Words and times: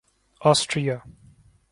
Austria 0.41 0.97